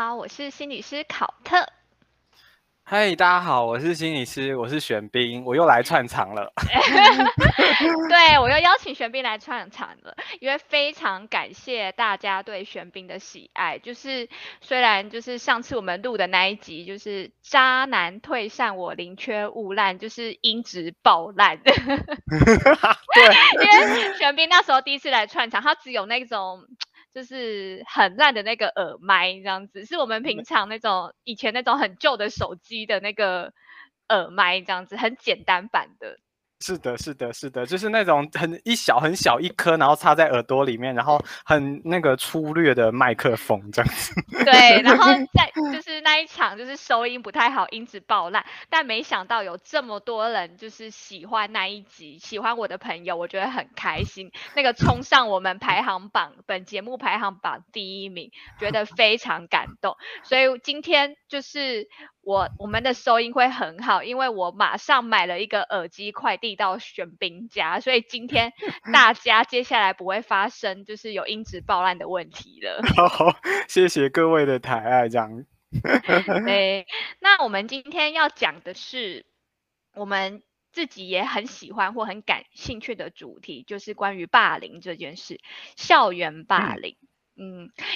[0.00, 1.56] 好，我是心理师考特。
[2.84, 6.50] 嗨，大家好，我是心理师，我是玄彬，我又来串场了。
[8.08, 13.78] 对我又邀请玄彬来串场了，因为非常感谢大家对玄彬的喜爱。
[13.78, 14.26] 就是
[14.62, 21.58] 虽然就是上次我们录的那一集，就是渣男退散我宁缺毋滥，就是音质爆烂。
[21.60, 21.74] 对，
[23.64, 26.64] 因为玄彬那时候第一次来串场，他只有那种。
[27.14, 33.52] 就是很烂的那个耳麦这样子，是我们平常那种以前那种很旧的手机的那个
[34.08, 36.18] 耳麦这样子，很简单版的。
[36.62, 44.14] 是的，是的，是的，就是那种很一小很小一颗，然后插在耳朵里面，然后很那个粗略的麦克风这样子。
[44.44, 54.30] 对，然后 在就是那一场就是收音不太好，音质爆烂，但没想到有这么多人就是喜欢那一集，喜欢我的朋友，我觉得很开心。
[54.54, 59.96] 那个冲上我们排行榜，本节目排行榜第一名，觉得非常感动。
[60.24, 61.88] 所以今天就是。
[62.22, 68.52] 我我们的收音会很好，因为我马上买了一个耳机快递到玄彬家，所以今天
[68.92, 72.82] 大家接下来不会发生就是有音质爆烂的问题了。
[73.08, 73.36] 好，
[73.68, 75.44] 谢谢各位的抬爱，这样。
[76.44, 76.86] 对，
[77.20, 79.24] 那我们今天要讲的是
[79.94, 85.40] 我们自己也很喜欢或很感兴趣的主题，就是关于霸凌这件事，
[85.76, 86.96] 校园霸凌。
[87.00, 87.08] 嗯，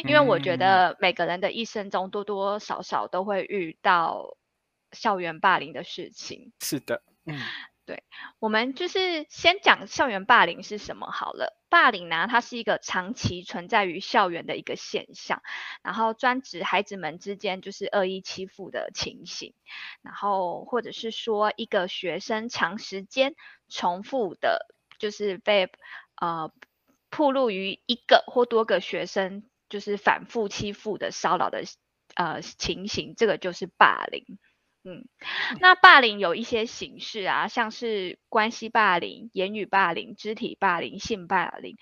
[0.05, 4.37] 因为我觉得每个人的一生中多多少少都会遇到
[4.93, 6.53] 校园霸凌的事情。
[6.61, 7.39] 是的，嗯，
[7.85, 8.05] 对，
[8.39, 11.59] 我们就是先讲校园霸凌是什么好了。
[11.69, 15.43] 霸凌呢，它是一个长期存在于校园的一个现象，
[15.83, 19.55] 然后专指孩子们之间就是恶意欺负的情形，
[20.01, 23.35] 然后或者是说一个学生长时间
[23.69, 24.67] 重复的，
[24.99, 25.71] 就是被
[26.21, 26.51] 呃。
[27.17, 31.63] 暴露于一个或多个学生就是反复欺负的骚扰的
[32.17, 34.25] 呃情形，这个就是霸凌。
[34.83, 35.07] 嗯，
[35.61, 41.77] 那霸凌有一些形式啊，像是关系霸凌、言语霸凌、肢体霸凌、性霸凌、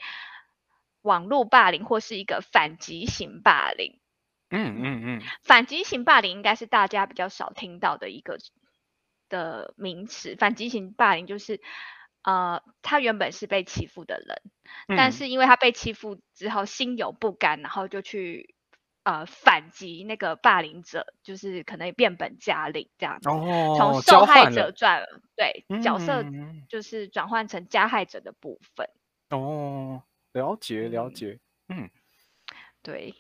[1.01, 3.99] 网络霸凌，或是一个反击型霸凌。
[4.51, 8.37] 嗯嗯嗯，反击型霸凌应该是大家比较少听到的一个
[9.31, 10.37] 的名词。
[10.37, 11.61] 反击型霸凌就是。
[12.25, 14.43] 呃，他原本是被欺负的人，
[14.97, 18.55] 但是因为他被欺负之后心有不甘，然后就去
[19.03, 26.25] 呃反击那个霸凌者，就是可能变本加厉这样，哦从受害者转对角色
[26.69, 28.89] 就是转换成加害者的部分。
[29.31, 31.91] 哦，了解了解，嗯，
[32.83, 33.17] 对，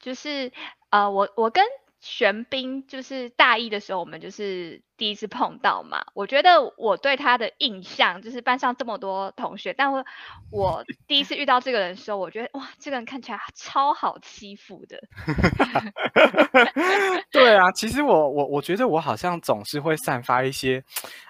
[0.00, 0.50] 就是
[0.90, 1.64] 呃，我我跟
[2.00, 4.82] 玄彬就是大一的时候，我们就是。
[5.00, 10.04] 第一次碰到嘛，我觉得我对他的印象就是班上这么多同学，但我
[10.52, 15.00] 我 第一次遇到这个人的时候，我觉得哇，这个人看起来超好欺负的。
[17.32, 20.84] 对啊，其实我我我觉得我好像总是会散发一些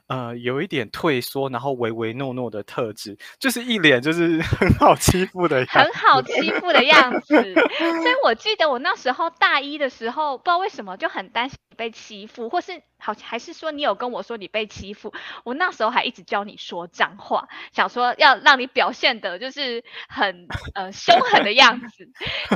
[0.08, 7.54] 呃有一点退缩，然后唯唯诺诺的特质，就是一脸就是很好欺负的，很好欺负的样子。
[7.54, 13.50] 所以我记得我那时候大一的时候，不知道为什么就很担心被欺负，或是好还是。
[13.60, 15.12] 说你有跟我说你被欺负，
[15.44, 22.08] 我那时候还一直教你说脏话，想说要让你表现的就是很呃凶狠的样子。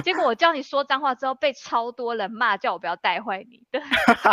[0.03, 3.61] 结果我教你说脏话之后，被超多人骂，叫我不要带坏你。
[3.71, 3.83] 对，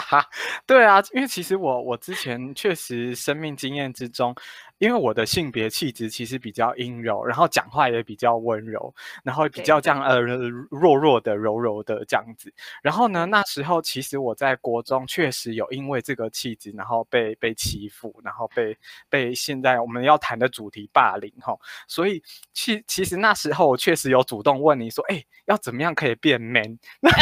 [0.65, 4.33] 对啊，因为其实我我之前确实生命经验之中。
[4.81, 8.91] 因为我的性别气质其实比较阴柔，然后讲话也比较温柔，
[9.23, 12.51] 然后比较这样呃弱弱的、柔柔的这样子。
[12.81, 18.75] 然后呢，那时候其实我在国中确实有因为这个气质，然后被被欺负，然后被
[19.07, 21.55] 被现在我们要谈的主题霸凌哈。
[21.87, 26.79] 所以其其实那时候我确实有主动问你说，哎，要怎么样可以变 man？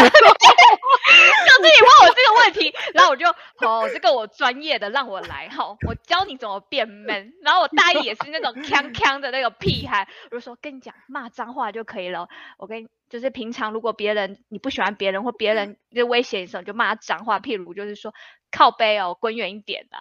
[1.49, 3.27] 就自己问我这个问题，然后我就
[3.67, 7.33] 哦，这个我专业的，让我来哈，我教你怎么变 man。
[7.41, 12.27] 然后我大一也是那种锵锵的那个屁孩，我就说跟你讲骂脏话就可以了。
[12.57, 18.13] 我跟就是平常如果别人你不喜欢别人或别人就威胁你时候，你就骂脏话，譬如就是说
[18.51, 19.97] 靠背哦，滚远一点的。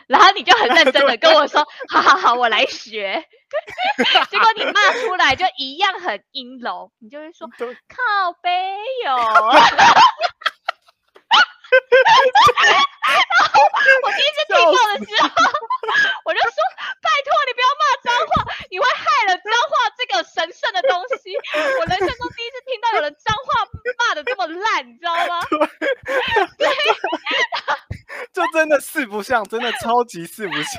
[0.06, 3.22] 然后你就很认真的跟我说，好好好，我来学。
[4.30, 7.48] 结果你骂出来就一样很阴柔，你就会说
[7.88, 8.50] 靠背
[9.04, 9.16] 哟。
[11.70, 13.62] 然 后
[14.02, 15.28] 我第一次听到的时候，
[16.24, 16.58] 我就说
[17.00, 18.32] ：“拜托你不要骂脏话，
[18.70, 21.36] 你会害了脏话这个神圣的东西。
[21.80, 23.66] ”我人生中第一次听到有人脏话
[23.98, 25.40] 骂的这么烂，你知道吗？
[26.58, 26.68] 对，
[28.32, 30.72] 就真的四不像，真的超级四不像。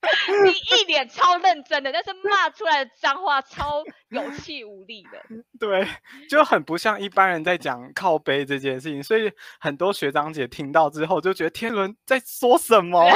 [0.44, 5.22] 你一脸超认真的，但是骂出来的脏话超有气无力的。
[5.60, 5.86] 对，
[6.28, 13.04] 就很不像一般人在讲靠背这件事情，所以很多学长姐听到之后就觉得天伦在说什么。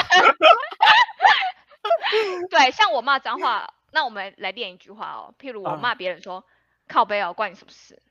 [2.51, 5.35] 对，像我骂脏话，那我们来练一句话哦。
[5.39, 6.45] 譬如我骂别人说
[6.87, 8.03] 靠背哦，关你什么事？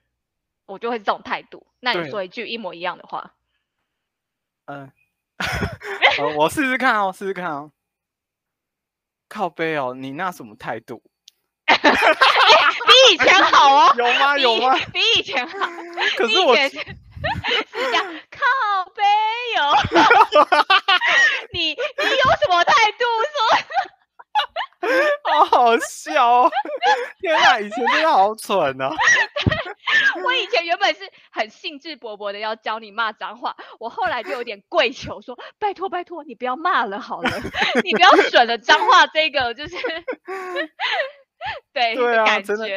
[0.66, 1.68] 我就会这种态度。
[1.80, 3.34] 那你说一句一模一样的话。
[4.66, 4.92] 嗯，
[6.38, 7.72] 我试试看哦，试试看哦。
[9.34, 11.02] 靠背哦，你那什么态度？
[11.66, 11.74] 比
[13.14, 13.94] 以前好哦。
[13.98, 14.38] 有吗？
[14.38, 14.78] 有吗？
[14.94, 15.58] 比以前好。
[16.16, 16.56] 可是我。
[17.72, 19.02] 是讲靠背
[19.58, 19.74] 哦，
[21.54, 24.92] 你你有什么态度说？
[25.34, 26.52] 好好笑哦！
[27.20, 28.90] 天哪，以前真的好蠢哦。
[30.24, 31.02] 我以前原本是
[31.32, 37.30] 很兴致勃勃的要教你骂脏话，我后来就有点跪求说：拜托拜托，你不要骂了好了，
[37.84, 39.76] 你不要损了脏话这个就是
[41.74, 42.68] 对对啊，真的。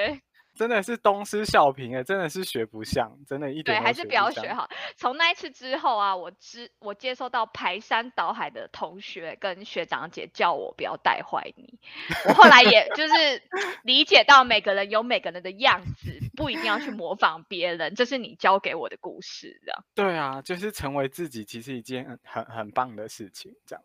[0.57, 4.69] 真的是东施效颦哎，真的是学不像，真的一点对，还是不要学好。
[4.97, 11.79] 从那一次之后啊，我知我接受到排山倒海的同学跟学长姐叫我不要带坏你。
[12.29, 13.15] 我后来也就是
[13.85, 19.85] 理解到每个人有每个人的样子，不一定要去模仿别人，这是你教给我的故事，这样。
[19.95, 23.85] 对啊，就是成为自己，其实一件很很棒的事情，这样。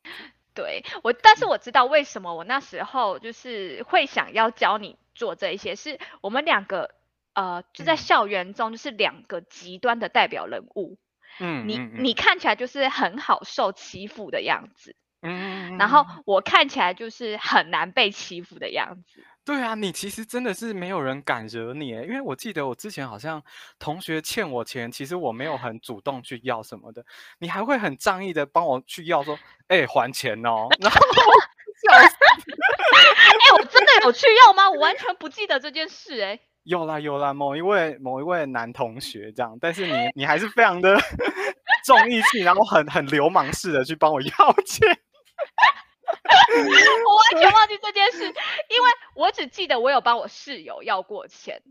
[0.54, 6.96] 对我，但是我知道为什么我那时候就是会想要教你做这一些，是我们两个
[7.34, 10.98] 呃就在校园中就是两个极端的代表人物。
[11.40, 19.26] 嗯，你你看起来就是很好受欺负的样子，嗯，然后我看起来就是很难被欺负的样子。
[19.44, 23.44] 对啊，你其实真的是没有人敢惹你，因为我记得我之前好像
[23.80, 27.04] 同学欠我钱，其实我没有很主动去要什么的，
[27.40, 32.16] 你还会很仗义的帮我去要，说，哎，还钱哦， 然后笑死，
[32.52, 34.70] 哎，我真的有去要吗？
[34.70, 40.96] 我完全不记得这件事，哎，有啦有啦，某一位某一位男同学这样，但是你你还是非常的
[41.84, 44.30] 重义气，然后很很流氓式的去帮我要
[44.68, 44.88] 钱。
[47.08, 51.62] 我完全忘记这件事，因为我只记得我有帮我室友要过钱，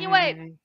[0.00, 0.56] 因为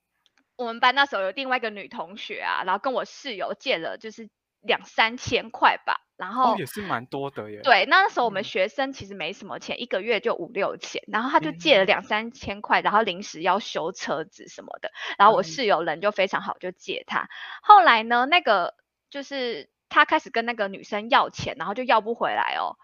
[0.55, 4.29] 我们班那时候有另外一个女同学啊，然后跟我室友借了就是
[4.61, 7.61] 两三千块吧，然后也是蛮多的耶。
[7.61, 17.29] 对，那时候我们学生其实没什么钱，一个月就五六千，然后他就借了两三千块，然后临时要修车子什么的，然后我室友人就非常好，就借他。
[17.61, 18.73] 后来呢，那个
[19.11, 22.77] 就是他开始跟那个女生要钱，然后就要不回来哦。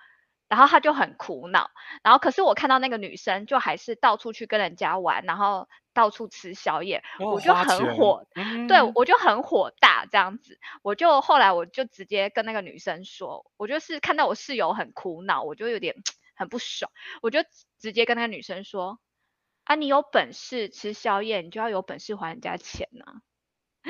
[0.54, 1.72] 然后他就很苦恼，
[2.04, 8.28] 然后可是我看到那个女生就还是到处去跟人家玩，然后到处吃宵夜，我就很火，
[8.68, 15.96] 对我就很火大这样子，我就后来我就直接跟那个女生说，我就是看到我室友很苦恼，我就有点
[16.38, 16.92] 很不爽，
[17.24, 17.40] 我就
[17.80, 19.00] 直接跟那个女生说，
[19.64, 23.06] 啊，你有本事吃宵夜，你就要有本事还人家钱呢。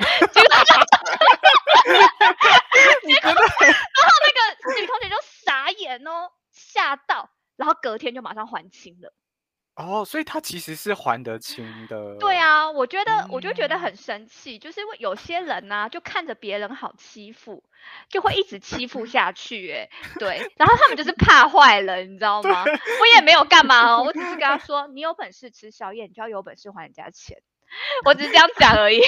[3.20, 3.36] 然后
[4.24, 4.40] 那个
[4.80, 6.32] 女同学就傻眼哦。
[6.54, 9.12] 吓到，然后隔天就马上还清了。
[9.76, 12.16] 哦，所以他其实是还得清的。
[12.20, 17.64] 对啊，我觉得我就觉得很生气，就是因为有些人呢，就看着别人好欺负，
[18.08, 19.72] 就会一直欺负下去。
[19.72, 19.88] 哎，
[20.20, 22.64] 对， 然后他们就是怕坏了，你知道吗？
[22.64, 27.38] 我也没有干嘛哦，我只是跟他 说，你有本事吃宵夜，你就要有本事还人家钱。
[28.06, 29.00] 我只是这样讲而已，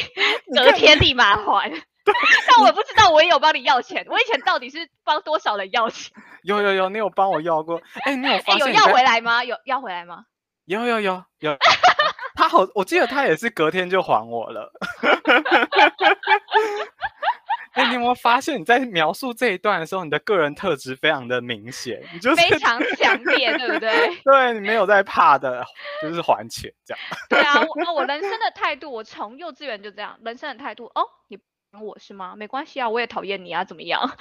[0.53, 1.71] 隔天立马还。
[2.49, 4.07] 但我不知道，我也有帮你要钱。
[4.09, 6.13] 我以前到底是帮多少人要钱？
[6.45, 7.81] 有有有，你有帮我要过？
[8.05, 9.43] 哎，你有发现有要回来吗？
[9.45, 10.25] 有要回来吗？
[10.67, 11.57] 有有有有。
[12.37, 14.71] 他好，我记得他也是隔天就还我了。
[17.73, 24.15] 哎，你有没有发现你在描述这一段的时候，你的个人特质非常的明显，你就是非常强烈，对不对？
[24.23, 25.65] 对你没有在怕的，
[26.03, 27.03] 就是还钱这样。
[27.31, 30.85] 对啊，我我人生的态度，我从幼稚园就这样，人生的态度。
[30.95, 31.39] 哦，你。
[31.83, 32.35] 我是吗？
[32.37, 34.00] 没关系啊，我也讨厌你啊，怎么样？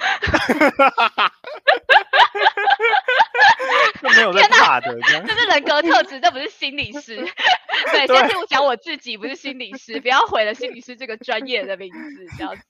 [4.16, 7.16] 没有 在怕的，这是人格特质，这不是心理师。
[7.92, 12.62] 对，先听我讲我自己，不是心理师，不要毁了心理师这个专业的名字，这样子。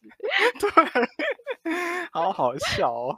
[1.63, 1.73] 对，
[2.13, 3.17] 好好笑哦。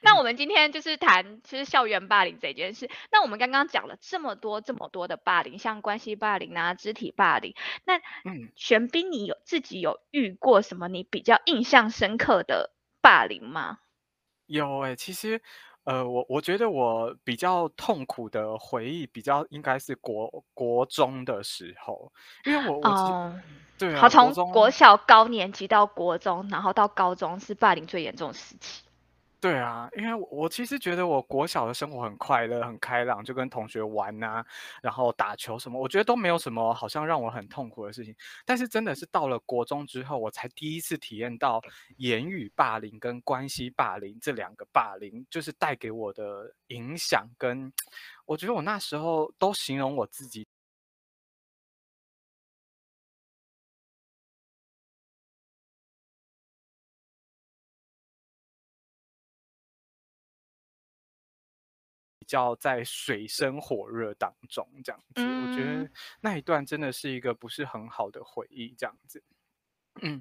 [0.00, 2.90] 那我们今天就是谈，其实校园霸凌这件事。
[3.10, 7.54] 那我们刚刚讲了这么多、这么多的霸凌，像关系霸凌啊、肢体霸凌。
[7.84, 13.78] 那，嗯，玄彬，你有自己有遇过什么你比较印象深刻的霸凌吗？
[14.46, 15.40] 有哎，其实，
[15.84, 22.12] 呃，我我觉得我比较痛苦的回忆，比较应该是国国中的时候，
[22.44, 23.40] 因为我我
[23.78, 28.82] 对，好从国小高年级到国中，然后到高中是霸凌最严重的时期。
[29.40, 34.44] 对啊，因为我其实觉得我国小的生活很快乐、很开朗，就跟同学玩呐，
[34.82, 38.14] 然后打球什么，我觉得都没有什么好像让我很痛苦的事情。
[38.44, 41.58] 但是真的是到了国中之后，我才第一次体验到
[41.96, 47.26] 言语霸凌跟关系霸凌这两个霸凌，就是带给我的影响。
[47.38, 47.72] 跟
[48.26, 50.46] 我觉得我那时候都形容我自己。
[62.30, 69.20] 叫在水深火热当中这样子，我觉得那一段真的是一个不是很好的回忆，这样子。
[70.00, 70.20] 嗯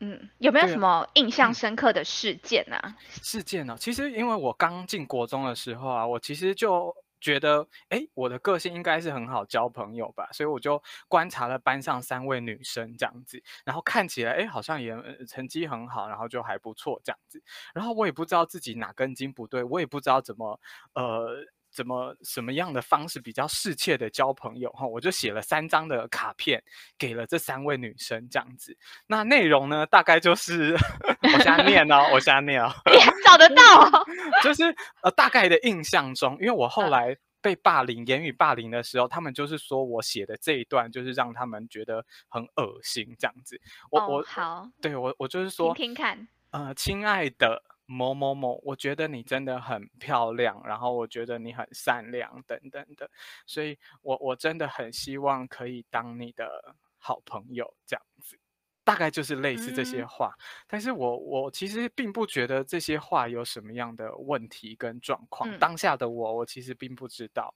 [0.00, 2.96] 嗯，有没有什么印象深刻的事件呢？
[3.10, 3.76] 事件呢？
[3.78, 6.96] 其实因为我刚进国中的时候啊，我其实就。
[7.20, 14.94] 觉得哎，我的个性应该是很好交朋友吧，所以我就观察了班上三位女生这样子，然后看起来哎，好像也
[15.26, 17.42] 成绩很好，然后就还不错这样子。
[17.74, 20.60] 然后我也不知道自己哪根筋不对，我也不知道怎么
[20.94, 21.44] 呃
[21.76, 26.62] 怎么什么样的方式比较适切的交朋友哈，我就写了三张的卡片
[26.96, 28.74] 给了这三位女生这样子。
[29.06, 30.74] 那内容呢，大概就是
[31.22, 34.04] 我现在念哦，我现在念哦， 你还找得到？
[34.42, 43.60] 就是呃，大概的印象中，因为我后来被霸凌、言语霸凌的时候，他们就是说我写的这一段，就是让他们觉得很恶心这样子。
[43.90, 46.26] 我我好，对我我就是说，听听看。
[46.52, 53.10] 呃，亲爱的某某某，我觉得你真的很漂亮，然后我觉得你很善良等等的，
[53.46, 58.38] 所以我我真的很希望可以当你的好朋友这样子。
[58.84, 60.32] 大概就是类似这些话，
[60.68, 65.58] 但是我我其实并不觉得这些话有什么样的问题跟状况。
[65.58, 67.52] 当下的我，我其实并不知道，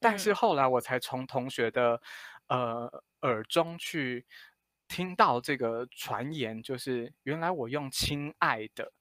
[0.00, 2.02] 但是后来我才从同学的
[2.48, 4.26] 呃耳中去
[4.88, 8.92] 听到这个传言，就是原来我用“亲爱的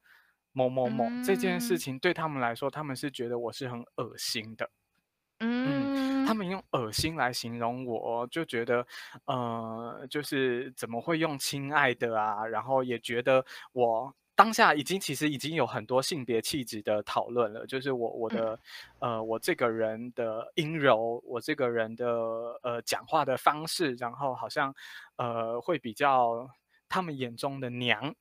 [0.54, 4.70] 某某某”这件事情对他们来说，他们是觉得我是很恶心的。
[5.44, 8.86] 嗯，他们用恶心来形容我，就觉得，
[9.26, 12.46] 呃，就是怎么会用亲爱的啊？
[12.46, 18.60] 然后也觉得我当下已经其实已经有很多性别气质的讨论了，就是我我的，
[19.00, 22.06] 呃，我这个人的阴柔，我这个人的
[22.62, 24.72] 呃讲话的方式，然后好像
[25.16, 26.48] 呃会比较
[26.88, 28.14] 他们眼中的娘。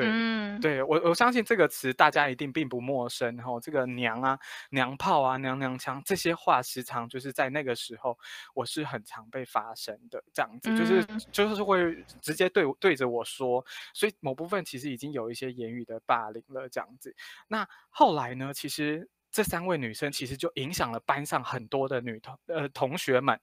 [0.00, 3.36] 对，对我我相信这个词大家一定并不陌生。
[3.36, 4.38] 然后这个娘啊、
[4.70, 8.18] 娘炮啊、娘娘腔这些话，时常就是在那个时候，
[8.54, 10.22] 我是很常被发生的。
[10.32, 13.64] 这样子就是就是会直接对对着我说，
[13.94, 16.68] 所以某部分其实已经有一些言语的霸凌了。
[16.68, 17.14] 这样子，
[17.48, 18.52] 那后来呢？
[18.52, 19.08] 其实。
[19.30, 23.40] 这三位女生其实就影响了班上很多的女同呃同学们，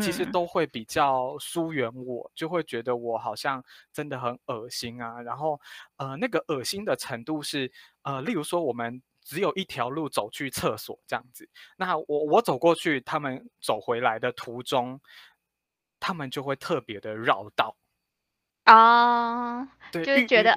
[0.00, 5.20] 其实都会比较疏远我，就会觉得我好像真的很恶心啊。
[5.20, 5.60] 然后
[5.96, 7.70] 呃那个恶心的程度是
[8.02, 14.98] 呃，例如说我们只有一条路走去厕所这样子，那我我走过去，他们走回来的途中，
[16.00, 17.76] 他们就会特别的绕道。
[18.68, 20.54] 哦，就是觉得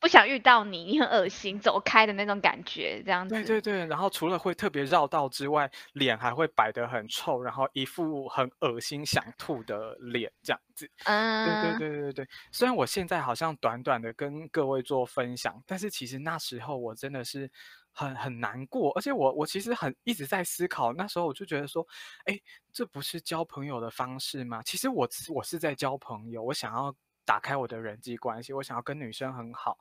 [0.00, 3.34] 不想遇到你，你很恶心，走开的那种感觉，这样子。
[3.34, 10.90] 对对对，然后除了会特别绕道之外，脸还会摆得很臭，然后一副很恶心想吐的脸，这样子。
[11.04, 12.28] 嗯，对对对对对。
[12.50, 17.50] 虽然我现在好像短短的跟各位做分享，但是其实那时候我真的是
[17.92, 21.86] 很很难过，而且我我其实很一直在思考，那时候我就觉得说，
[22.24, 22.40] 哎，
[22.72, 24.62] 这不是交朋友的方式吗？
[24.64, 26.94] 其实我我是在交朋友，我想要。
[27.24, 29.78] 打开我的人际关系，我想要跟女生很好，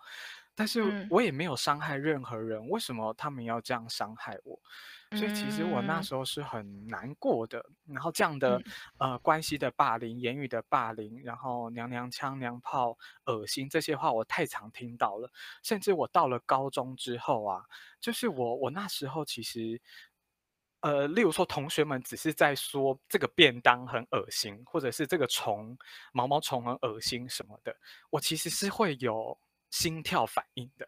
[0.53, 4.59] 但是我也没有伤害任何人，为什么他们要这样伤害我？
[5.11, 7.65] 所以其实我那时候是很难过的。
[7.87, 8.61] 然后这样的
[8.99, 15.31] 呃关系的霸凌、言语的霸凌，然后娘娘腔、娘炮、恶心这些话，我太常听到了。
[15.63, 17.65] 甚至我到了高中之后啊，
[17.99, 19.81] 就是我我那时候其实。
[20.81, 25.77] 呃，例如说，同学们只是在说这个便当很恶心，或者是这个虫
[26.13, 27.75] 毛毛虫很恶心什么的，
[28.09, 29.37] 我其实是会有
[29.71, 30.87] 心跳反应的。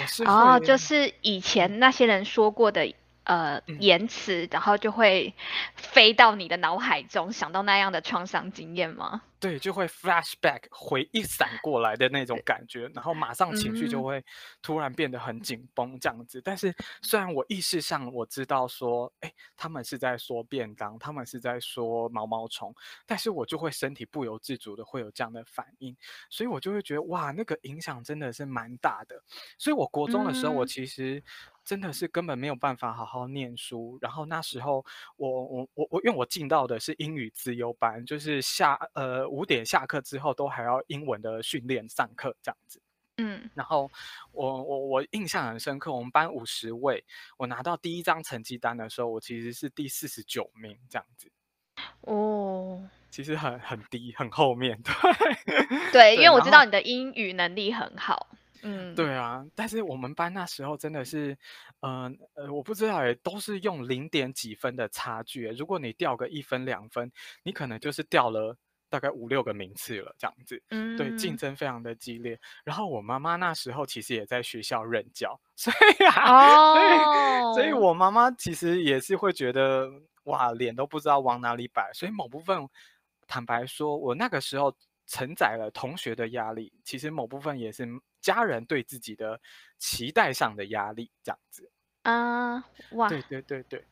[0.00, 2.94] 我是哦，就是以前那些人说过的。
[3.28, 5.34] 呃，言辞，然后就会
[5.76, 9.20] 飞到你的脑海中，想到那样的创伤经验吗？
[9.38, 14.24] 对，就会 flashback 回一闪过来的那种感觉，然后马上情绪就会
[14.62, 16.40] 突然变得很紧绷这样子。
[16.42, 22.74] 但是虽然我意识上我知道说，哎，他们是在说便当，他们是在说毛毛虫，
[23.06, 25.94] 但是我就会身体不由自主的会有这样的反应，
[26.30, 29.22] 所以我就会觉得哇，那个影响真的是蛮大的。
[29.58, 31.22] 所以我国中的时候，我其实。
[31.68, 34.82] 真的是根本没有办法好好念书，然后那时候
[35.18, 42.80] 我我我我，因为我进到的是英语自由班，就是下呃五点下课之后都还要英文的训练上课这样子。
[43.18, 43.90] 嗯，然后
[44.32, 47.04] 我我我印象很深刻，我们班五十位，
[47.36, 51.30] 我拿到第一张成绩单的时候，我其实是第四十九名这样子。
[52.00, 54.94] 哦，其实很很低，很后面，对。
[55.92, 58.28] 对，因为我知道你的英语能力很好，
[58.62, 61.36] 嗯，对啊，但是我们班那时候真的是，
[61.80, 67.10] 嗯呃，我不知道哎，都是用零点几分的差距，如果你掉个一分两分，
[67.42, 68.56] 你可能就是掉了
[68.90, 72.38] 大概五六个名次了这样子，嗯，对，竞争非常的激烈。
[72.64, 79.90] 然后我妈妈那时候其实也在学校任教， 所以啊，所以所以我妈妈其实也是会觉得。
[80.24, 82.68] 哇，脸都不知道往哪里摆，所以某部分，
[83.26, 84.70] 坦白说，我那个时候
[85.06, 87.88] 承载了同学的压力，其实某部分也是
[88.20, 89.40] 家人对自己的
[89.78, 91.70] 期待上的压力，这样子。
[92.02, 93.84] 啊，哇，对对对对，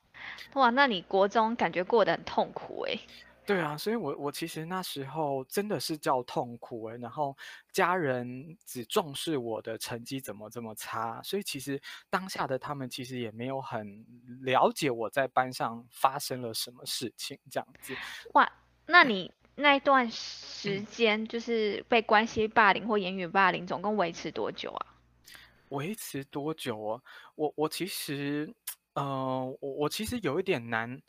[0.54, 2.98] 哇，那你国中感觉过得很痛苦哎。
[3.44, 7.36] 对啊，所以我我其实那时候真的是叫痛苦哎，然后
[7.70, 11.80] 家人只重视我的成绩怎么这么差，所以其实
[12.10, 14.04] 当下的他们其实也没有很
[14.40, 17.94] 了解我在班上发生了什么事情这样子。
[18.34, 18.50] 哇，
[18.86, 24.86] 那你那一段时间就是被关系霸凌或言语霸凌，总共维持多久啊？
[25.70, 27.02] 维持多久啊？
[27.34, 28.54] 我我其实，
[28.94, 31.02] 嗯，我我其实有一点难。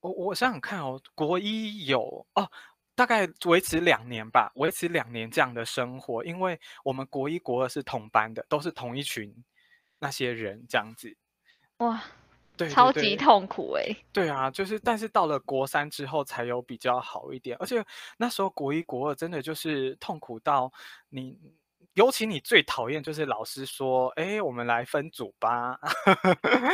[0.00, 2.48] 我我想想看哦，国一有哦，
[2.94, 9.34] 大概维持两年吧，维持两年这样的生活，因为我们国一国二是同班的，都是同一群
[9.98, 11.16] 那些人这样子。
[11.78, 12.02] 哇，
[12.58, 13.96] 对，超级痛苦哎。
[14.12, 17.82] 对啊，就是，但是到了国三之后才有比较好一点，而且
[18.18, 20.70] 那时候国一国二真的就是痛苦到
[21.08, 21.38] 你。
[21.94, 25.76] 尤其你最讨厌就是老师说：“哎，我们来分组吧。”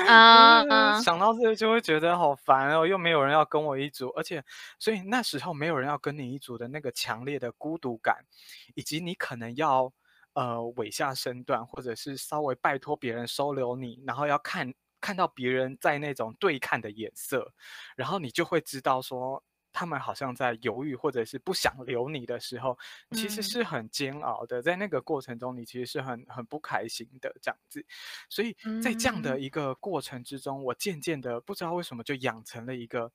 [0.06, 4.44] 啊， 想到这个就会觉得好烦哦，又没有人要跟我一组，而且，
[4.78, 8.26] 所以那时候没有人要跟你一组的那个强烈的孤独感，
[8.74, 9.90] 以及你可能要
[10.34, 14.74] 呃委下身段，或者是稍微拜托别人收留你，然后要看
[15.04, 17.52] 看到别人在那种对看的眼色，
[17.96, 19.42] 然后你就会知道说。
[19.76, 22.78] 他们好像在犹豫，或者是不想留你的时候，
[23.11, 24.62] 其实是很煎熬的。
[24.62, 27.85] 在那个过程中，你其实是很很不开心的这样子。
[28.28, 33.11] 所以在这样的一个过程之中，我渐渐的不知道为什么就养成了一个，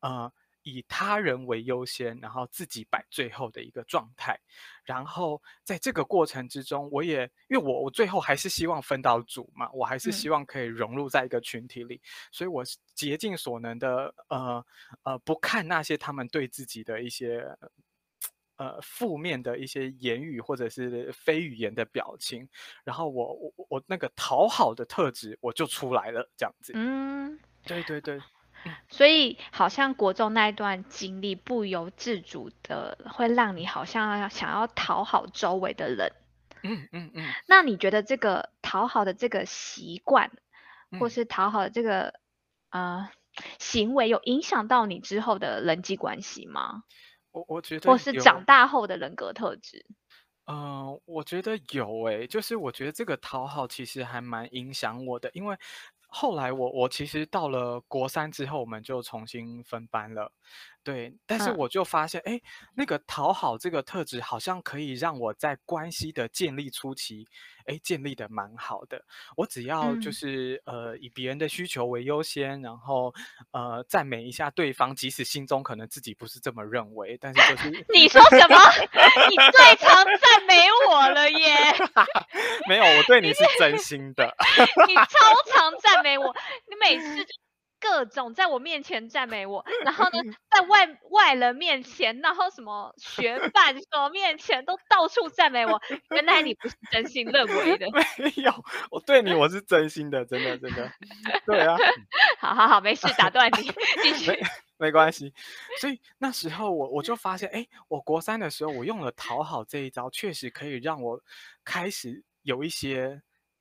[0.00, 0.32] 呃。
[0.62, 4.38] 以他人为优先，然后自己摆最后的一个状态。
[4.84, 12.00] 然后在这个过程之中，我也因为我我最后还是希望分到组嘛，我还是希望可以融入在一个群体里，
[12.32, 14.66] 所以我竭尽所能的呃
[15.04, 17.56] 呃不看那些他们对自己的一些
[18.56, 22.48] 呃负面的一些言语或者是非语言的表情，
[22.82, 26.72] 然后我我我那个讨好的特质我就出来了，这样子。
[26.74, 28.20] 嗯，对对对。
[28.88, 36.12] 所以，好像国中那一段经历，不由自主的会让你好像想要讨好周围的人。
[36.62, 37.34] 嗯嗯嗯。
[37.46, 40.30] 那你觉得这个讨好的这个习惯，
[40.98, 42.14] 或是讨好的这个
[42.70, 43.08] 呃
[43.58, 46.82] 行为，有影响到你之后的人际关系吗？
[47.32, 49.86] 我我觉得，或是长大后的人格特质。
[50.48, 55.56] 嗯，我觉得有诶，就是我觉得这个讨好其实还蛮影响我的，因为。
[56.10, 60.32] 后来我我其实到了国三之后，我们就重新分班了，
[60.82, 61.14] 对。
[61.26, 62.40] 但是我就发现，哎，
[62.74, 67.26] 那个讨好这个特质，好像可以让我在关系的建立初期，
[67.66, 69.02] 哎，建立的蛮好的。
[69.36, 73.14] 我只要就是呃，以别人的需求为优先，然后
[73.52, 78.56] 呃，赞美一下对方，即使心中可能自己不是这么认为，但是就是 你说什么？
[79.28, 81.56] 你最常赞美我了耶？
[82.68, 84.34] 没有，我对你是真心的。
[84.88, 85.04] 你超
[85.52, 86.34] 常赞美我，
[86.68, 87.34] 你每次就
[87.80, 90.18] 各种在我面前赞美我，然后呢，
[90.50, 95.80] 在外外人面前，然后什么学伴什么面前都到处赞美我。
[96.10, 97.86] 原来你不是真心认为的。
[98.18, 98.52] 没有，
[98.90, 100.92] 我对你我是真心的，真的真的。
[101.46, 101.76] 对啊。
[102.38, 104.32] 好好好，没事，打断你，继续。
[104.76, 105.32] 没关系。
[105.80, 111.20] 所以那时候我我就发现，哎，我国三的时候，我用了讨好这一招，确实可以让我
[111.64, 112.22] 开始。
[112.42, 113.20] 有一些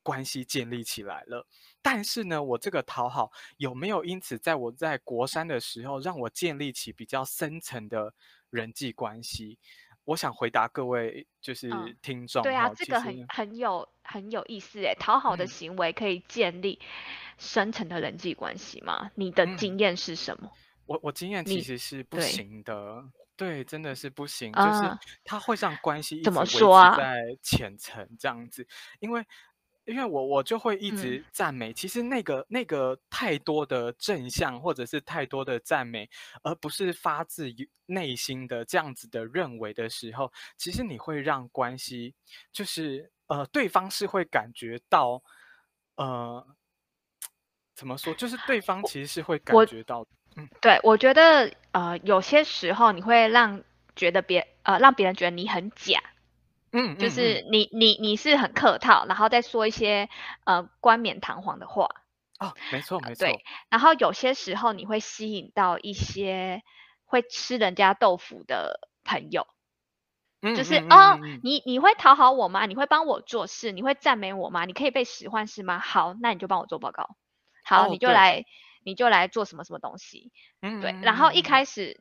[0.10, 1.46] 关系建立起来了，
[1.84, 8.12] 但是呢，我这个讨好有没有因此在我在国三的时候让我建立起比较深层的
[8.50, 9.60] 人际关系？
[10.06, 11.70] 我想回答各位就是
[12.02, 16.80] 听众，对啊，这个很很有很有意思诶，讨好的行为可以建立
[17.38, 19.12] 深层的人际关系吗？
[19.14, 20.52] 你的经验是什么？
[20.88, 23.04] 我我经验其实是不行的。
[23.38, 26.60] 对，真的是不行，就是它会让关系一直维持
[26.98, 28.68] 在浅层这样子，
[29.00, 29.26] 因为
[29.90, 30.96] 因为我我就会一嗯。
[30.96, 36.10] 直赞美，其实那个那个太多的正向或者是太多的赞美，
[36.44, 42.14] 而不是发自于内心的这样子的认为的时候，其实你会让关系
[42.52, 45.22] 就是呃对方是会感觉到
[45.96, 46.46] 呃
[47.76, 50.48] 怎么说，就是对方其实是会感觉到，嗯。
[50.62, 53.64] 对，我觉得呃，有些时候你会让
[53.96, 56.02] 觉得别呃让别人觉得你很假，
[56.72, 60.10] 嗯，就嗯是你你你是很客套，然后再说一些
[60.46, 61.90] 呃冠冕堂皇的话。
[61.96, 62.02] 嗯
[62.40, 66.64] 哦，没错没错，对，然后有些时候你会吸引到一些
[67.04, 69.46] 会吃人家豆腐的朋友，
[70.42, 72.66] 嗯就是、哦你你会讨好我吗？
[72.66, 73.74] 你会帮我做事？
[73.74, 74.64] 你会赞美我吗？
[74.64, 75.80] 你可以被使唤是吗？
[75.80, 77.10] 好，那你就帮我做报告。
[77.66, 78.46] 好，哦你就来
[78.86, 80.32] 你就来做什么什么东西。
[80.62, 82.00] 嗯对，然后一开始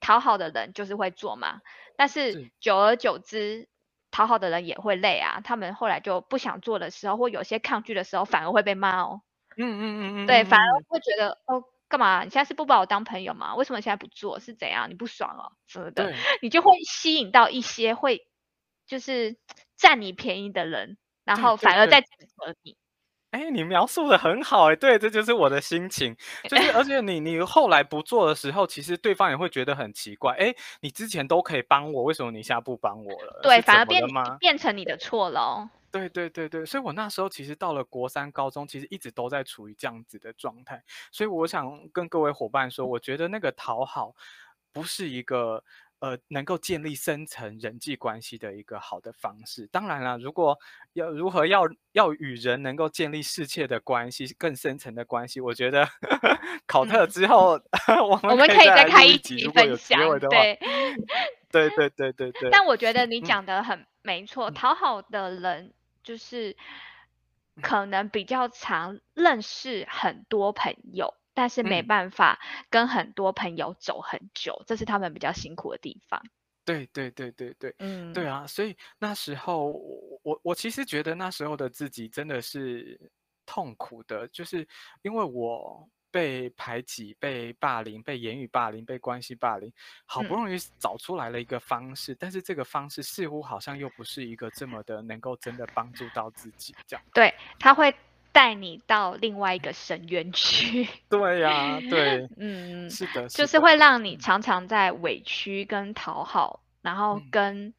[0.00, 1.60] 讨好的人就是会做嘛，
[1.98, 3.68] 但是是久而久之，
[4.14, 5.40] 讨好的人也会累啊。
[5.42, 9.22] 他们后来就不想做的时候，或有些抗拒的时候，反而会被骂哦。
[9.56, 12.22] 嗯嗯嗯嗯，对，嗯反而嗯会觉得哦，干嘛？
[12.22, 13.56] 你现在是不把我当朋友吗？
[13.56, 14.38] 为什么现在不做？
[14.38, 14.88] 是怎样？
[14.88, 16.04] 你不爽哦什么的？
[16.04, 16.14] 对。
[16.42, 18.28] 你就会吸引到一些会
[18.86, 19.36] 就是
[19.76, 22.76] 占你便宜的人，然后反而在指责你。
[23.34, 26.16] 哎，你描述的很好哎，对，这就是我的心情，
[26.48, 33.40] 就是而且你你后来不做的时候，其实对方也会觉得很奇怪，哎，你之前都可以帮我，为什么你现在不帮我了？
[33.42, 34.00] 对，反而变？
[34.38, 35.68] 变成你的错了哦。
[35.90, 40.80] 对对对对，所以我那时候其实到了国三、高中，其实一直都在处于这样子的状态。
[41.10, 44.14] 所以我想跟各位伙伴说，我觉得那个讨好
[44.72, 45.62] 不是一个
[46.04, 49.66] 呃能够建立深层人际关系的一个好的方式。
[49.68, 50.58] 当然了，如果
[50.92, 51.62] 要如何要
[51.92, 55.88] 要与人能够建立世切的关系、更深层的关系，我觉得
[56.66, 57.58] 考特嗯之后
[58.08, 60.58] 我们我们可以再开一集分享对。
[61.50, 62.50] 对对对对对。
[62.50, 66.56] 但我觉得你嗯讲的很没错，嗯讨好的人就是
[67.62, 76.22] 可能比较常认识很多朋友，但是没嗯办法跟很多朋友走很久，这是他们比较辛苦的地方。
[76.64, 82.98] 对对对对对，嗯，对啊，所以那时候我我我其实觉得那时候的自己真的是
[83.44, 84.66] 痛苦的，就是
[85.02, 89.70] 因为我被排挤、被霸凌、被言语霸凌、被关系霸凌，
[90.06, 97.04] 好不嗯容易找出来了一个方式，但是这个方式似乎好像又不是一个这么的能够真的帮助到自己这样。
[97.12, 97.94] 对，他会
[98.34, 100.88] 带你到另外一个深渊去。
[101.08, 107.74] 对呀、对， 嗯，是的，就是的会让你嗯常常在委屈跟讨好，然后嗯跟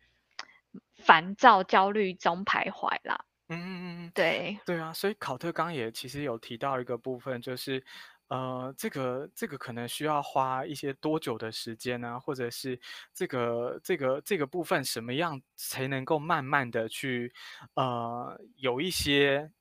[1.03, 3.25] 烦躁、焦虑中徘徊啦。
[3.49, 4.11] 嗯嗯嗯嗯。
[4.15, 7.83] 对，对啊，所以考特刚也其实有提到一个部分，就是
[8.29, 12.79] 呃，这个这个可能需要花一些多久的时间呢、或者是
[13.13, 17.33] 这个这个这个部分什么样才能够慢慢的去
[17.75, 19.51] 呃有一些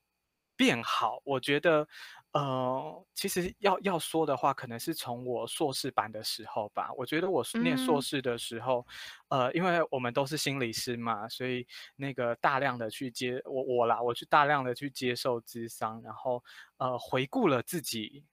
[0.64, 1.20] 变好？
[1.24, 1.86] 我觉得
[2.32, 6.90] 呃，其实要要说的话，可能是从我硕士班的时候吧。
[6.96, 8.86] 我觉得我念硕嗯士的时候，
[9.28, 16.42] 呃，因为我们都是心理师嘛，所以那个大量的去接我我啦，我去大量的去接受咨商，然后
[16.78, 18.24] 呃回顾了自己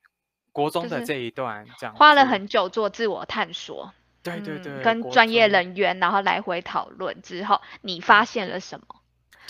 [0.53, 9.00] 国中的这一段，这样花了很久做自我探索，嗯，对对对，国跟专业人员然后来回讨论之后，你发现了什么？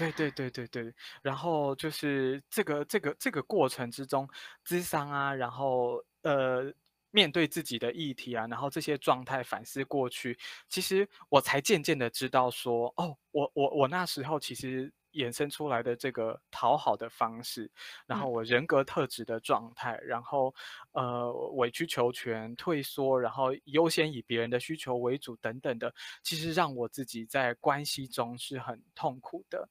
[0.01, 4.27] 对对对对对，然后就是这个这个这个过程之中，
[4.63, 6.73] 智商啊，然后呃，
[7.11, 10.35] 面对自己的议题啊，然后这些状态反思过去，
[10.69, 17.71] 其实我才渐渐的知道说，哦，我我我那时候其实衍生出来的这个讨好的方式，
[18.07, 18.31] 然后嗯。
[18.31, 20.53] 我人格特质的状态，然后
[20.93, 25.93] 呃委曲求全、退缩，然后优先以别人的需求为主等等的，
[26.23, 29.67] 其实让我自己在关系中是很痛苦的。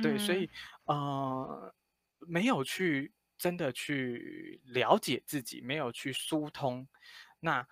[0.00, 0.36] 对，所嗯。
[0.36, 0.50] 以
[0.86, 1.74] 呃，
[2.20, 6.86] 没有去真的去了解自己，没有去疏通，
[7.40, 7.66] 那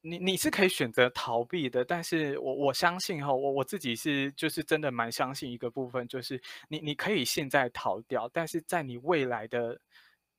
[0.00, 9.80] 你你是可以选择逃避的，但是我我相信哈，我我自己是就是真的蛮相信一个部分，就是你你可以现在逃掉，但是在你未来的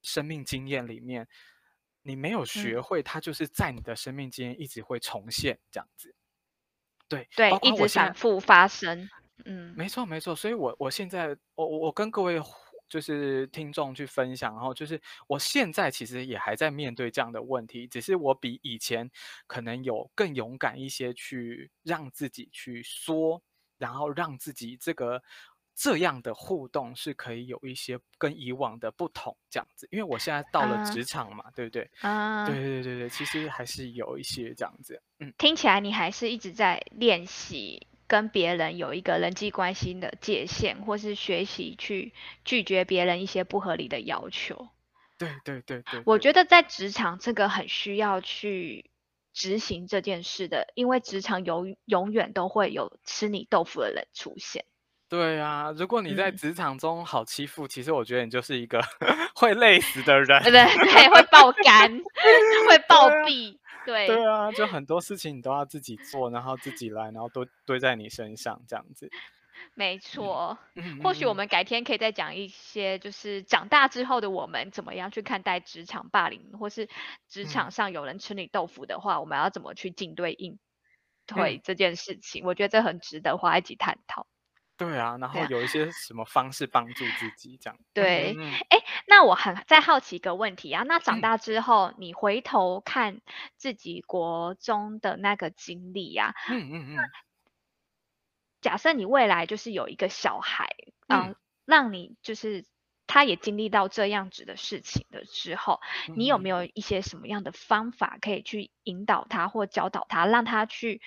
[0.02, 1.28] 生命经验里面，
[2.04, 6.16] 你没有学嗯，会，它就是在你的生命经验一直会重现这样子。
[7.08, 9.10] 对，对，一直反复发生。
[9.46, 12.56] 嗯没错，没错，所以我我现在我我我跟各位伙
[12.90, 19.10] 就是听众去分享，然后就是我现在其实也还在面对这样的问题，只是我比以前
[19.48, 23.42] 可能有更勇敢一些，去让自己去说，
[23.78, 25.22] 然后让自己这个
[25.76, 31.84] 这样的互动是可以有一些跟以往的不同这样子，因为我现在到了啊职场嘛，对不对？
[32.02, 42.12] 对啊，对对对对，其实还是有一些这样子，嗯听起来你还是一直在练习跟别人有一个人际关系的界限，或是学习去
[42.44, 44.68] 拒绝别人一些不合理的要求。
[45.20, 48.90] 对对对对，我觉得在职场这个很需要去
[49.32, 54.66] 执行这件事的，因为职场永永远都会有吃你豆腐的人出现。
[55.08, 58.82] 对啊，如果你在职场中好欺负，其实我觉得你就是一个
[59.36, 60.42] 会累死的人。
[60.42, 61.92] 对对，会爆肝，
[62.68, 63.59] 会暴毙。
[63.86, 69.10] 对对啊，就很多事情你都要自己做，然后自己来，然后都堆在你身上这样子。
[69.76, 70.58] 没错，
[71.04, 76.88] 或许我们改天可以再讲一些，就是长大之后的我们怎么样去看待职场霸凌，或是
[77.28, 80.60] 职场上有人吃你豆腐的话，我们要怎么去应对应
[81.26, 82.46] 对这件事情？
[82.46, 84.28] 我觉得这很值得花一集探讨。
[84.80, 87.78] 对啊，然后有一些什么方式帮助自己这样？
[87.94, 88.34] 对，
[88.70, 93.20] 哎，那我很在好奇一个问题啊，那长大之后你回头看
[93.58, 96.98] 自己国中的那个经历呀，嗯嗯嗯。
[98.62, 100.70] 假设你未来就是有一个小孩，
[101.08, 102.66] 嗯，让你就是
[103.06, 105.82] 他也经历到这样子的事情的之后，
[106.16, 111.02] 你有没有一些什么样的方法可以去引导他或教导他，让他去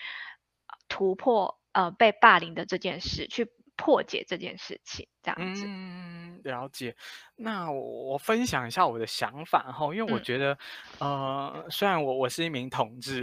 [0.88, 3.50] 突破呃被霸凌的这件事，去？
[3.82, 5.64] 破解这件事情，这样子。
[5.66, 6.94] 嗯，了解。
[7.36, 10.56] 那我分享一下我的想法哈，因为我觉得，
[11.00, 13.22] 呃，虽然我我是一名同志，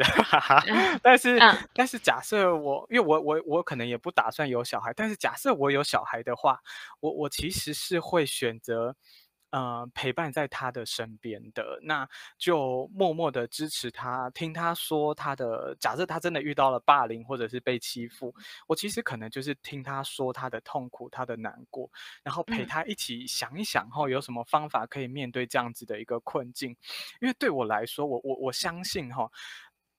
[1.02, 1.40] 但是
[1.74, 6.60] 但是假设我，因为我我我可能也不打算有小孩，但是假设我有小孩的话，
[7.00, 8.96] 我我其实是会选择。
[9.52, 12.08] 呃，陪伴在他的身边的，那
[12.38, 15.76] 就默默的支持他，听他说他的。
[15.80, 18.34] 假设他真的遇到了霸凌或者是被欺负，
[18.68, 21.90] 我其实可能就是听他说他的痛苦、他的难过，
[22.24, 26.76] 然后陪他一起想一想，后有什么方法可以面对这样子的一个困境。
[27.22, 29.30] 因为对我来说，我我我相信哈。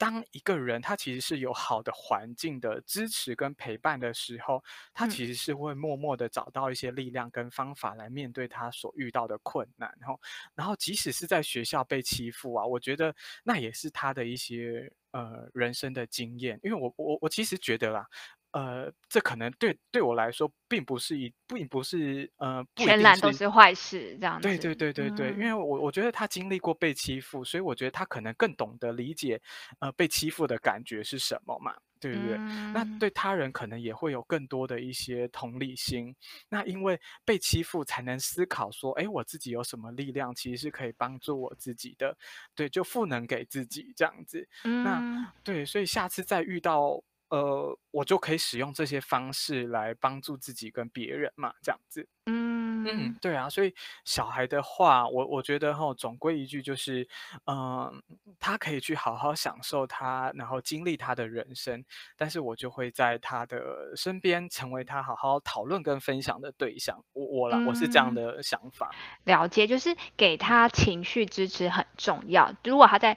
[0.01, 9.95] 当一个人他其实是有好的环境的支持跟陪伴的时候，他其实是会默默的找到一些力量跟方法来面对他所遇到的困难。
[10.01, 10.19] 然后，
[10.55, 16.59] 然后即使是在学校被欺负啊，我觉得那也是他的一些呃人生的经验。
[16.63, 18.07] 因为我我我其实觉得啦。
[18.53, 24.41] 呃，这可能对对我来说，并不是一，并不是呃，全然都是坏事这样。
[24.41, 29.41] 对对对对对，因为我我觉得他经历过被欺负，所以我觉得他可能更懂得理解
[29.79, 32.37] 呃被欺负的感觉是什么嘛，对不对？
[32.75, 36.13] 那对他人可能也会有更多的一些同理心。
[36.49, 42.17] 那因为被欺负，才能思考说，哎，我自己有什么力量，其实是可以帮助我自己的。
[42.57, 44.49] 对，就赋能给自己这样子。
[44.65, 47.01] 那对，所以下次再遇到。
[47.31, 52.07] 呃，我就可以使用这些方式来帮助自己跟别人嘛，这样子。
[52.27, 57.07] 嗯嗯，对啊，所以小孩的话，我我觉得哈，总归一句就是，
[57.47, 58.03] 嗯，
[58.39, 61.85] 他可以去好好享受他，然后经历他的人生，
[62.17, 67.05] 但是我就会在他的身边，成为他好好讨论跟分享的对象。
[67.13, 68.91] 我我啦，我是这样的想法。
[69.25, 72.55] 了解，就是给他情绪支持很重要。
[72.65, 73.17] 如果他在。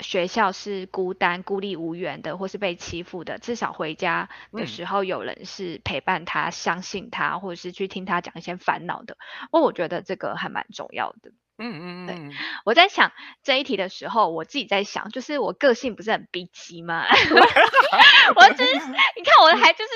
[0.00, 9.16] 学校是孤单、孤立无援的，或是被欺负的，至少回家的时候有人是陪伴他、相信他，或者是去听他讲一些烦恼的。
[9.52, 11.30] 哦，我觉得这个还蛮重要的。
[11.58, 12.06] 嗯嗯嗯。
[12.06, 17.04] 对，我在想这一题的时候，我自己在想，就是我个性不是很逼急吗？
[18.36, 18.74] 我就是，
[19.16, 19.90] 你看我还就是。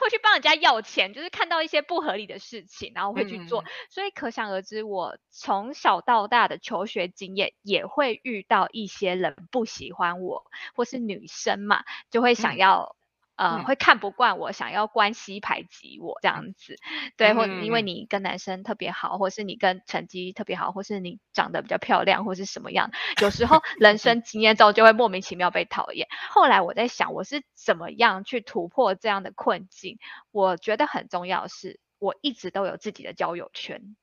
[0.00, 3.64] 会去帮人家要钱，就是看到一些不合理的事情，然后会去做。
[3.88, 12.96] 所以可想而知，我从小到大的求学经验也会遇到一些人不喜欢我，或是女生嘛，就会想要。
[13.40, 16.76] 呃，会看不惯我，想要关系排挤我这样子，
[17.16, 22.90] 对，或因为你跟男生特别好，或是你跟成绩特别好，或是你长得比较漂亮，或是什么样，
[23.22, 26.06] 有时候 人生经验中就会莫名其妙被讨厌。
[26.28, 29.96] 后来我在想，我是怎么样去突破这样的困境？
[30.32, 33.96] 我觉得很重要是，我一直都有自己的交友圈，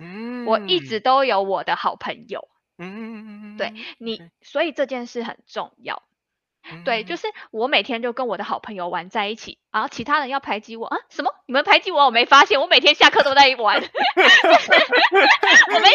[0.00, 6.02] 嗯，我一直都有我的好朋友，嗯嗯嗯嗯，对你，所以这件事很重要。
[6.84, 10.98] 对，就是我每天就跟我的好朋友玩在一起，然后其他人要排挤我啊？
[11.08, 11.34] 什么？
[11.46, 12.04] 你们排挤我？
[12.06, 15.90] 我没发现，我每天下课都在玩， 我没发现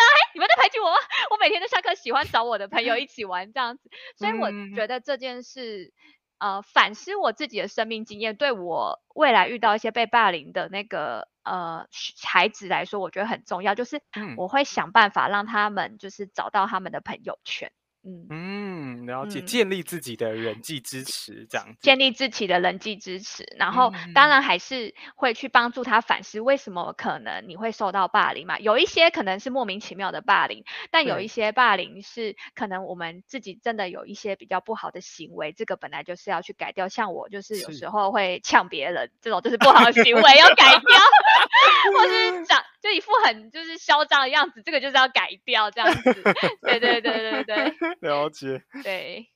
[0.00, 0.04] 啊！
[0.34, 0.96] 你们在排挤我吗？
[1.30, 5.92] 我每天都下课喜欢找我的朋友一起玩这样子，所以我觉得这件事，
[6.38, 11.86] 呃，反思我自己的生命经验，对我未来遇到一些被霸凌的那个呃
[12.22, 14.00] 孩子来说，我觉得很重要，就是
[14.36, 17.72] 我会想办法让他们就是找到他们的朋友圈。
[18.02, 21.78] 嗯嗯，了解，嗯建立自己的人际支持，这样子。
[21.82, 28.58] 建立自己的人际支持，然后当嗯然还是会去帮助他反思为什么可能你会受到霸凌嘛。
[28.58, 36.88] 有一些可能是莫名其妙的霸凌，但有对一些霸凌是可能我们自己真的有一些比较不好的行为，这个本来就是要去改掉。
[36.88, 41.00] 像我就是有是时候会呛别人，这种就是不好的行为要改掉，
[41.98, 46.22] 或是长就一副很就是嚣张的样子，这个就是要改掉这样子。
[46.62, 48.62] 对对对对对 了解。
[48.82, 49.26] 对，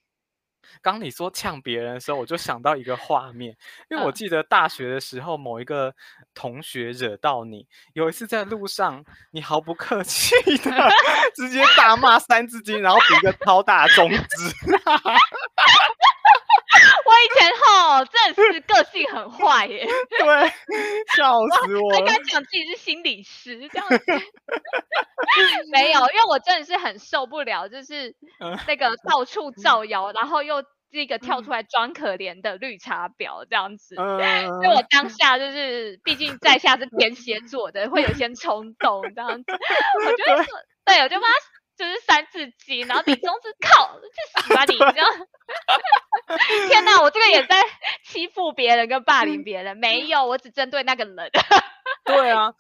[0.80, 3.56] 刚你说呛别人的时候，我就想到一个画面，
[3.90, 5.94] 因为我嗯记得大学的时候，某一个
[6.34, 10.70] 同学惹到你，有一次在路上，你毫不客气的
[11.36, 14.18] 直接大骂三字经，然后比一个超大中指。
[17.84, 19.86] 我以前吼真的是个性很坏耶。
[20.18, 20.48] 对，
[21.16, 21.34] 笑
[21.66, 21.98] 死我了。
[21.98, 23.96] 还敢讲自己是心理师这样子，
[25.72, 33.96] 没有，因为我真的是很受不了，就是嗯那个到处造谣，然后又这个跳出来装可怜的绿茶婊这样子。
[33.98, 39.52] 嗯，所以我当下就是，毕竟在下是天蝎座的，会有些冲动这样子。
[39.52, 41.34] 我就会说，对，我就骂他
[41.76, 45.08] 就是三字经，然后比中指靠去死吧你这样。
[46.68, 47.62] 天哪，我这个也在
[48.04, 51.16] 欺负别人跟霸凌别人，没有，我只针对那个人。
[52.04, 52.54] 对啊，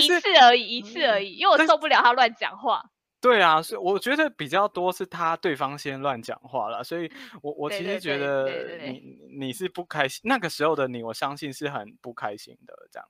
[0.00, 2.84] 一次而已，一次而已，因为我受不了他乱讲话。
[3.20, 7.10] 对啊，所以我觉得比较多是他对方先乱讲话了，所以
[7.42, 9.02] 我我其实觉对得你
[9.40, 13.08] 你是不开心，那个时候的你，我相信是很不开心的，这样。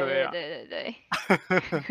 [0.00, 0.94] 对对啊对对对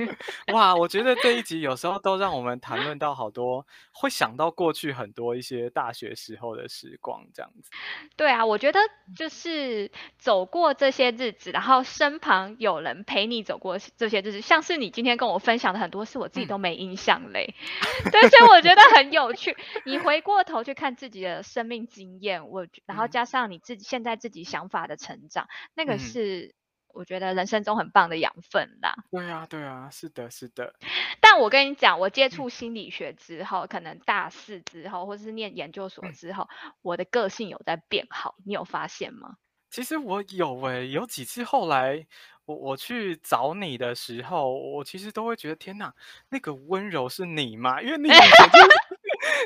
[0.05, 0.17] 对，
[0.53, 7.69] 哇，我觉得这一集有时候都让我们谈论到好多，会想到过去很多一些大学时候的时光，这样子。
[8.15, 8.79] 对啊，我觉得
[9.15, 17.53] 就是走过这些日子，然后身旁有人陪你走过这些日子，像是你今天跟我分享的很多事，我自己嗯都没印象嘞。
[18.11, 19.55] 对，所以我觉得很有趣。
[19.85, 26.55] 你回过头去看自己的生命经验，我然后嗯加上你自己现在自己想法的成长，那个嗯是
[26.93, 28.95] 我觉得人生中很棒的养分啦。
[29.11, 30.73] 对啊，对啊，是的，是的。
[31.19, 36.47] 但我跟你讲，我嗯接触心理学之后，可能大四之后，或是念研究所嗯之后，
[36.81, 39.35] 我的个性有在变好，你有发现吗？
[39.69, 42.05] 其实我有诶、有几次后来
[42.45, 45.93] 我我去找你的时候，我其实都会觉得天哪，
[46.29, 47.81] 那个温柔是你吗？
[47.81, 48.59] 因为你以前就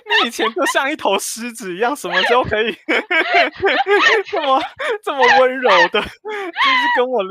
[0.05, 2.75] 你以前就像一头狮子一样，什么时候可以
[4.29, 4.61] 这么
[5.03, 6.09] 这么温柔的，就是
[6.95, 7.29] 跟我的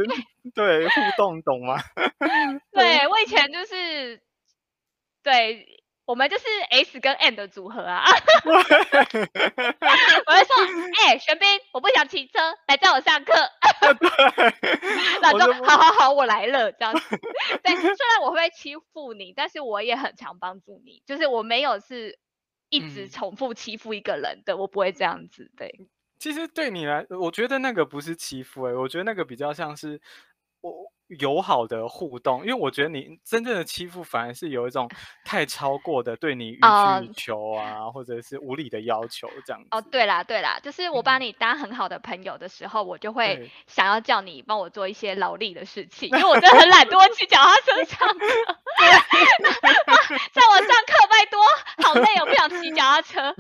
[0.55, 1.77] 对互动，懂吗？
[2.73, 4.21] 对我以前就是，
[5.23, 5.67] 对
[6.05, 8.05] 我们就是 S 跟 N 的组合啊。
[8.45, 8.53] 我
[10.33, 10.57] 会说，
[11.05, 13.33] 哎、玄彬，我不想骑车，来载我上课。
[15.21, 17.17] 然后我就就好好好，我来了这样子。
[17.63, 22.19] 对，虽然我会欺负你，但是我也很常帮助你，就是我没有是
[22.69, 25.51] 一直嗯重复欺负一个人的，我不会这样子。
[25.57, 25.89] 对。
[26.19, 30.01] 其实对你来，我觉得那个不是欺负、哎，我觉得那个比较像是
[30.67, 34.89] 我友好的互动，因为我觉得你真正的欺负反而是有一种
[35.25, 39.69] 太超过的对你予哦取予求啊，或者是无理的要求这样子。
[39.71, 41.21] 哦，对啦，对啦，就是我把嗯。
[41.21, 48.27] 你当很好的朋友的时候，我就会想要叫你帮我做一些劳力的事情，因为我真的很懒 惰去脚踏车上课，
[50.33, 51.41] 在我上课，拜托，
[51.85, 53.35] 好累哦，不想骑脚踏车。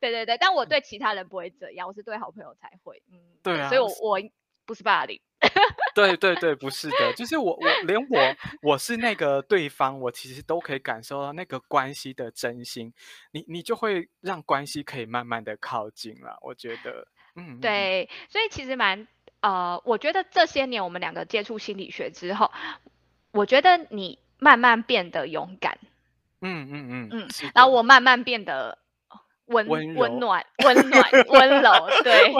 [0.00, 4.20] 对对对，但我对其他人不会这样，我是对好朋友才会，嗯，对啊所以我我
[4.68, 5.18] 不是霸凌，
[5.96, 12.92] 对对对，不是的，就是我我连我 我是那个对方，我其实都可以感受到那个关系的真心，
[13.32, 16.36] 你你就会让关系可以慢慢的靠近了。
[16.42, 19.08] 我觉得，嗯，对，所以其实蛮
[19.40, 22.52] 呃，我觉得这些年我们两个接触心理学之后，
[23.32, 25.78] 我觉得你慢慢变得勇敢。
[26.40, 28.78] 嗯嗯嗯嗯然后我慢慢变得
[29.48, 32.32] 温温温暖、温暖、 温柔，对，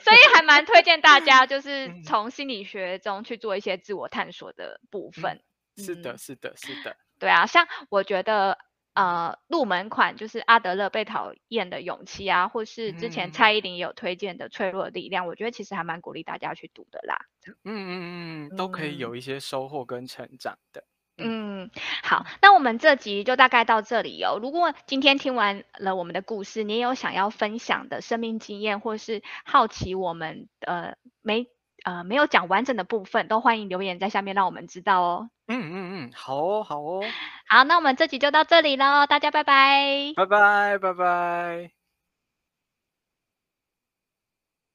[0.00, 5.42] 所以还蛮推荐大家，就是嗯从心理学中去做一些自我探索的部分。
[5.76, 8.58] 是的，嗯是的，是的，对啊，像我觉得。
[8.96, 17.18] 呃，入门款就是阿德勒被讨厌的勇气啊，或是之前嗯蔡依林也有推荐的脆弱的力量，我觉得其实还蛮鼓励大家去读的啦。
[17.64, 20.82] 嗯嗯嗯，都可以有一些收获跟成长的。
[21.18, 21.70] 嗯，
[22.02, 24.38] 好，那我们这集就大概到这里哦。
[24.40, 31.46] 如果今天听完了我们的故事，你也有想要分享的生命经验，或是好奇我们呃没
[31.84, 35.30] 呃没有讲完整的部分，都欢迎留言在下面让我们知道哦。
[35.48, 35.74] 嗯嗯
[36.08, 37.02] 嗯，好哦，好哦，
[37.48, 40.12] 好，那我们这集就到这里喽，大家拜拜。
[40.16, 41.75] 拜拜，拜拜。